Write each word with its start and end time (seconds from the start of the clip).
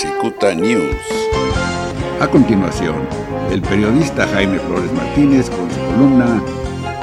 Cicuta 0.00 0.54
News. 0.54 0.94
A 2.20 2.28
continuación, 2.28 2.94
el 3.50 3.60
periodista 3.62 4.28
Jaime 4.28 4.60
Flores 4.60 4.92
Martínez 4.92 5.50
con 5.50 5.68
su 5.68 5.76
columna 5.76 6.40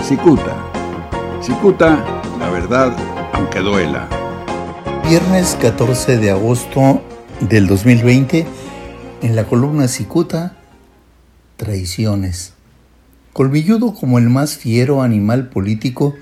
Cicuta. 0.01 0.55
Cicuta, 1.41 2.21
la 2.39 2.49
verdad, 2.51 2.95
aunque 3.33 3.59
duela. 3.59 4.07
Viernes 5.09 5.57
14 5.59 6.15
de 6.19 6.31
agosto 6.31 7.03
del 7.41 7.67
2020, 7.67 8.47
en 9.23 9.35
la 9.35 9.43
columna 9.43 9.89
Cicuta, 9.89 10.55
traiciones. 11.57 12.53
Colmilludo 13.33 13.93
como 13.93 14.19
el 14.19 14.29
más 14.29 14.55
fiero 14.55 15.01
animal 15.01 15.49
político, 15.49 16.15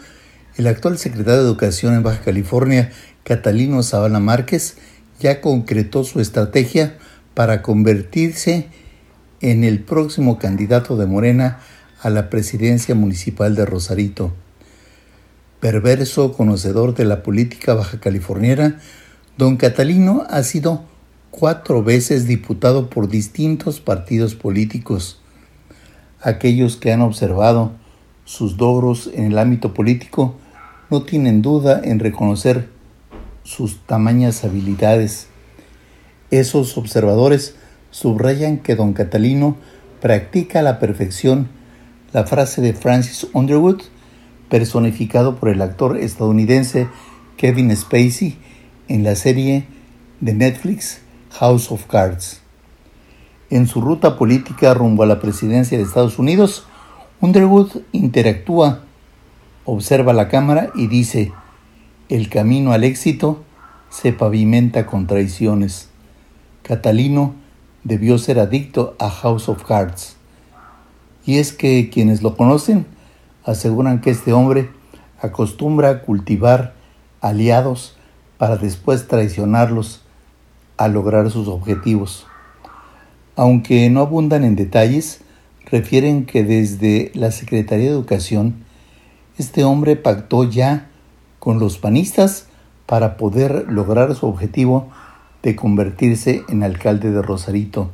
el 0.55 0.65
actual 0.65 0.97
secretario 0.97 1.43
de 1.43 1.49
Educación 1.49 1.93
en 1.93 2.01
Baja 2.01 2.21
California, 2.21 2.91
Catalino 3.23 3.83
Zavala 3.83 4.19
Márquez, 4.19 4.77
ya 5.23 5.39
concretó 5.39 6.03
su 6.03 6.19
estrategia 6.19 6.97
para 7.33 7.61
convertirse 7.61 8.67
en 9.39 9.63
el 9.63 9.79
próximo 9.79 10.37
candidato 10.37 10.97
de 10.97 11.05
Morena 11.05 11.59
a 12.01 12.09
la 12.09 12.29
presidencia 12.29 12.93
municipal 12.93 13.55
de 13.55 13.65
Rosarito. 13.65 14.33
Perverso 15.61 16.33
conocedor 16.33 16.93
de 16.93 17.05
la 17.05 17.23
política 17.23 17.73
baja 17.73 18.01
californiana, 18.01 18.81
don 19.37 19.55
Catalino 19.55 20.27
ha 20.29 20.43
sido 20.43 20.83
cuatro 21.31 21.83
veces 21.83 22.27
diputado 22.27 22.89
por 22.89 23.07
distintos 23.07 23.79
partidos 23.79 24.35
políticos. 24.35 25.21
Aquellos 26.21 26.75
que 26.75 26.91
han 26.91 27.01
observado 27.01 27.71
sus 28.25 28.57
logros 28.57 29.09
en 29.13 29.31
el 29.31 29.37
ámbito 29.37 29.73
político 29.73 30.35
no 30.89 31.03
tienen 31.03 31.41
duda 31.41 31.79
en 31.81 31.99
reconocer 31.99 32.72
sus 33.43 33.79
tamañas 33.85 34.43
habilidades. 34.43 35.27
Esos 36.31 36.77
observadores 36.77 37.55
subrayan 37.91 38.57
que 38.57 38.75
don 38.75 38.93
Catalino 38.93 39.55
practica 40.01 40.59
a 40.59 40.63
la 40.63 40.79
perfección 40.79 41.49
la 42.11 42.25
frase 42.25 42.61
de 42.61 42.73
Francis 42.73 43.27
Underwood, 43.33 43.81
personificado 44.49 45.37
por 45.37 45.49
el 45.49 45.61
actor 45.61 45.97
estadounidense 45.97 46.87
Kevin 47.37 47.75
Spacey 47.75 48.37
en 48.87 49.03
la 49.03 49.15
serie 49.15 49.65
de 50.19 50.33
Netflix 50.33 51.01
House 51.31 51.71
of 51.71 51.85
Cards. 51.87 52.41
En 53.49 53.67
su 53.67 53.81
ruta 53.81 54.17
política 54.17 54.73
rumbo 54.73 55.03
a 55.03 55.07
la 55.07 55.19
presidencia 55.19 55.77
de 55.77 55.83
Estados 55.83 56.19
Unidos, 56.19 56.65
Underwood 57.19 57.81
interactúa, 57.91 58.83
observa 59.65 60.13
la 60.13 60.27
cámara 60.27 60.71
y 60.75 60.87
dice, 60.87 61.31
el 62.13 62.29
camino 62.29 62.73
al 62.73 62.83
éxito 62.83 63.41
se 63.89 64.13
pavimenta 64.13 64.85
con 64.85 65.07
traiciones. 65.07 65.89
Catalino 66.61 67.33
debió 67.83 68.19
ser 68.19 68.37
adicto 68.37 68.95
a 68.99 69.09
House 69.09 69.49
of 69.49 69.63
Cards. 69.63 70.15
Y 71.25 71.39
es 71.39 71.53
que 71.53 71.89
quienes 71.89 72.21
lo 72.21 72.37
conocen 72.37 72.85
aseguran 73.43 73.99
que 73.99 74.11
este 74.11 74.31
hombre 74.31 74.69
acostumbra 75.21 75.89
a 75.89 76.01
cultivar 76.01 76.75
aliados 77.19 77.97
para 78.37 78.57
después 78.57 79.07
traicionarlos 79.07 80.03
a 80.77 80.89
lograr 80.89 81.31
sus 81.31 81.47
objetivos. 81.47 82.27
Aunque 83.35 83.89
no 83.89 84.01
abundan 84.01 84.43
en 84.43 84.55
detalles, 84.55 85.21
refieren 85.65 86.27
que 86.27 86.43
desde 86.43 87.11
la 87.15 87.31
Secretaría 87.31 87.85
de 87.85 87.91
Educación, 87.93 88.65
este 89.39 89.63
hombre 89.63 89.95
pactó 89.95 90.43
ya 90.43 90.91
con 91.43 91.59
los 91.59 91.77
panistas 91.77 92.45
para 92.85 93.17
poder 93.17 93.65
lograr 93.67 94.15
su 94.15 94.27
objetivo 94.27 94.87
de 95.41 95.57
convertirse 95.57 96.43
en 96.47 96.63
alcalde 96.63 97.11
de 97.11 97.21
Rosarito. 97.21 97.91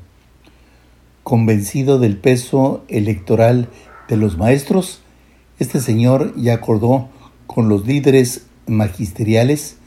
Convencido 1.24 1.98
del 1.98 2.16
peso 2.16 2.84
electoral 2.90 3.68
de 4.08 4.18
los 4.18 4.38
maestros, 4.38 5.02
este 5.58 5.80
señor 5.80 6.36
ya 6.36 6.54
acordó 6.54 7.10
con 7.48 7.70
los 7.70 7.88
líderes 7.88 8.46
magisteriales 8.68 9.78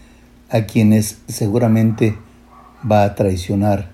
a 0.50 0.62
quienes 0.62 1.18
seguramente 1.28 2.18
va 2.90 3.04
a 3.04 3.14
traicionar. 3.14 3.92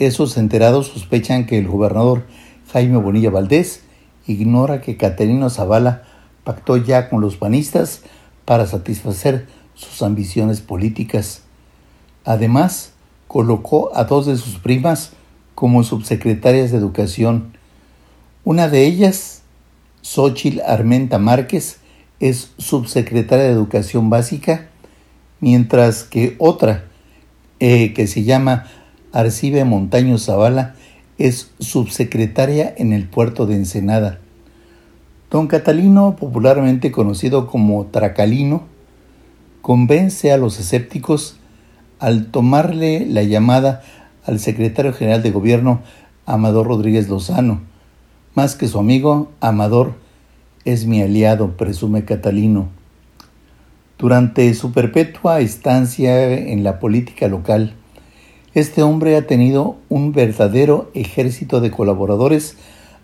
Esos 0.00 0.36
enterados 0.36 0.88
sospechan 0.88 1.46
que 1.46 1.58
el 1.58 1.68
gobernador 1.68 2.26
Jaime 2.72 2.96
Bonilla 2.96 3.30
Valdés 3.30 3.82
ignora 4.26 4.80
que 4.80 4.96
Caterino 4.96 5.48
Zavala 5.48 6.02
pactó 6.42 6.76
ya 6.76 7.08
con 7.08 7.20
los 7.20 7.36
panistas 7.36 8.02
para 8.48 8.66
satisfacer 8.66 9.46
sus 9.74 10.00
ambiciones 10.00 10.62
políticas. 10.62 11.42
Además, 12.24 12.92
colocó 13.26 13.94
a 13.94 14.04
dos 14.04 14.24
de 14.24 14.38
sus 14.38 14.54
primas 14.54 15.10
como 15.54 15.84
subsecretarias 15.84 16.70
de 16.70 16.78
Educación. 16.78 17.52
Una 18.44 18.68
de 18.68 18.86
ellas, 18.86 19.42
Xochil 20.00 20.62
Armenta 20.62 21.18
Márquez, 21.18 21.80
es 22.20 22.52
subsecretaria 22.56 23.44
de 23.44 23.52
Educación 23.52 24.08
Básica, 24.08 24.70
mientras 25.40 26.04
que 26.04 26.34
otra, 26.38 26.86
eh, 27.60 27.92
que 27.92 28.06
se 28.06 28.22
llama 28.24 28.64
Arcibe 29.12 29.62
Montaño 29.66 30.16
Zavala, 30.16 30.74
es 31.18 31.50
subsecretaria 31.58 32.72
en 32.78 32.94
el 32.94 33.10
puerto 33.10 33.44
de 33.44 33.56
Ensenada. 33.56 34.20
Don 35.30 35.46
Catalino, 35.46 36.16
popularmente 36.16 36.90
conocido 36.90 37.48
como 37.48 37.84
Tracalino, 37.84 38.62
convence 39.60 40.32
a 40.32 40.38
los 40.38 40.58
escépticos 40.58 41.36
al 41.98 42.28
tomarle 42.30 43.04
la 43.04 43.22
llamada 43.22 43.82
al 44.24 44.38
secretario 44.38 44.94
general 44.94 45.22
de 45.22 45.30
gobierno 45.30 45.82
Amador 46.24 46.68
Rodríguez 46.68 47.10
Lozano. 47.10 47.60
Más 48.34 48.56
que 48.56 48.68
su 48.68 48.78
amigo, 48.78 49.30
Amador 49.40 49.96
es 50.64 50.86
mi 50.86 51.02
aliado, 51.02 51.58
presume 51.58 52.06
Catalino. 52.06 52.68
Durante 53.98 54.54
su 54.54 54.72
perpetua 54.72 55.40
estancia 55.40 56.32
en 56.32 56.64
la 56.64 56.78
política 56.78 57.28
local, 57.28 57.74
este 58.54 58.82
hombre 58.82 59.14
ha 59.16 59.26
tenido 59.26 59.76
un 59.90 60.12
verdadero 60.12 60.90
ejército 60.94 61.60
de 61.60 61.70
colaboradores, 61.70 62.56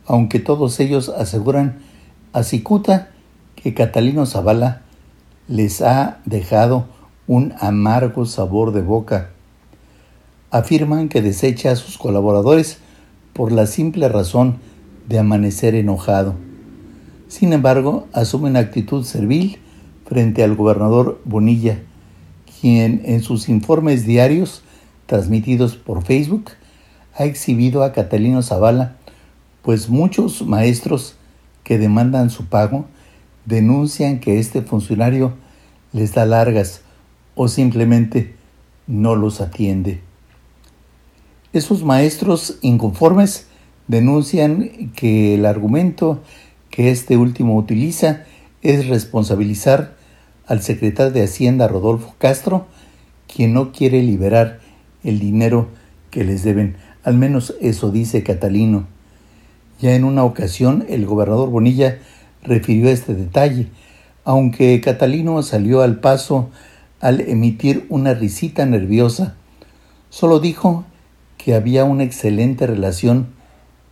aunque 0.07 0.41
todos 0.41 0.81
ellos 0.81 1.11
aseguran 1.11 1.81
a 2.34 2.43
que 3.55 3.75
Catalino 3.75 4.27
Zavala 4.27 4.83
les 5.47 5.81
ha 5.83 6.19
dejado 6.25 6.87
un 7.28 7.55
amargo 7.61 8.27
sabor 8.27 8.72
de 8.72 8.83
boca. 8.83 9.31
Afirman 10.50 11.09
que 11.09 11.22
desecha 11.22 11.71
a 11.71 11.77
sus 11.77 11.97
colaboradores 11.97 12.78
por 13.33 13.53
la 13.53 13.67
simple 13.67 14.09
razón 14.09 14.59
de 15.09 15.21
amanecer 15.21 15.77
enojado. 15.77 16.34
Sin 17.28 17.53
embargo, 17.53 18.09
asume 18.12 18.51
una 18.51 18.59
actitud 18.59 19.05
servil 19.05 19.59
frente 20.05 20.43
al 20.43 20.56
gobernador 20.56 21.21
Bonilla, 21.25 21.83
quien 22.61 23.03
en 23.05 23.22
sus 23.22 23.49
informes 23.49 24.06
diarios 24.06 24.62
transmitidos 25.06 25.77
por 25.77 26.03
Facebook 26.03 26.51
ha 27.16 27.25
exhibido 27.25 27.84
a 27.84 27.93
Catalino 27.93 28.43
Zavala, 28.43 28.97
pues 29.62 29.89
muchos 29.89 30.43
maestros 30.43 31.15
que 31.65 31.79
demandan 31.79 32.31
su 32.31 32.47
pago 32.47 32.87
denuncian 33.47 34.21
que 34.21 34.39
este 34.39 34.63
funcionario 34.63 35.35
les 35.93 36.15
da 36.15 36.27
largas 36.27 36.83
o 37.35 37.49
simplemente 37.49 38.35
no 38.87 39.17
los 39.17 39.41
atiende. 39.41 40.01
Esos 41.53 41.85
maestros 41.85 42.59
inconformes 42.63 43.49
denuncian 43.87 44.91
que 44.95 45.35
el 45.35 45.47
argumento 45.47 46.23
que 46.71 46.91
este 46.91 47.17
último 47.17 47.57
utiliza 47.57 48.25
es 48.63 48.89
responsabilizar 48.89 49.97
al 50.47 50.63
secretario 50.63 51.13
de 51.13 51.23
Hacienda 51.23 51.69
Rodolfo 51.69 52.15
Castro, 52.19 52.67
quien 53.33 53.53
no 53.53 53.73
quiere 53.73 54.03
liberar 54.03 54.61
el 55.05 55.21
dinero 55.21 55.69
que 56.11 56.25
les 56.25 56.43
deben. 56.43 56.77
Al 57.05 57.15
menos 57.15 57.55
eso 57.60 57.91
dice 57.91 58.22
Catalino. 58.22 58.94
Ya 59.84 59.95
en 59.95 60.04
una 60.04 60.25
ocasión 60.25 60.86
el 60.89 61.04
gobernador 61.04 61.51
Bonilla 61.51 61.98
refirió 62.42 62.89
este 62.89 63.13
detalle, 63.13 63.69
aunque 64.25 64.81
Catalino 64.81 65.42
salió 65.42 65.83
al 65.83 66.01
paso 66.01 66.48
al 67.01 67.21
emitir 67.21 67.84
una 67.91 68.15
risita 68.15 68.65
nerviosa. 68.65 69.34
Solo 70.09 70.41
dijo 70.41 70.86
que 71.36 71.54
había 71.54 71.84
una 71.84 72.03
excelente 72.03 72.66
relación 72.66 73.27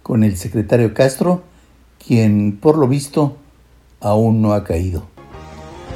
con 0.03 0.25
el 0.25 0.39
secretario 0.39 0.95
Castro, 0.95 1.43
quien 1.99 2.57
por 2.57 2.79
lo 2.79 2.89
visto 2.89 3.37
aún 4.01 4.41
no 4.41 4.55
ha 4.55 4.65
caído. 4.65 5.05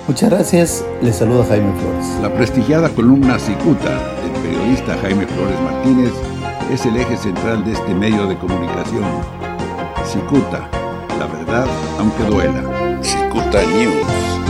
Muchas 0.08 0.28
gracias, 0.28 0.84
les 1.00 1.16
saluda 1.16 1.46
Jaime 1.46 1.72
Flores. 1.72 2.06
La 2.20 2.34
prestigiada 2.34 2.90
columna 2.90 3.38
Cicuta 3.38 3.94
del 4.20 4.43
periodista 4.43 4.94
Jaime 4.98 5.26
Flores 5.26 5.58
Martínez 5.62 6.12
es 6.70 6.84
el 6.84 6.98
eje 6.98 7.16
central 7.16 7.64
de 7.64 7.72
este 7.72 7.94
medio 7.94 8.26
de 8.26 8.37
comunicación. 8.37 9.56
Cicuta, 10.16 10.66
la 11.18 11.26
verdad 11.26 11.66
aunque 11.98 12.24
duela. 12.24 12.62
Cicuta 13.02 13.62
News. 13.64 14.45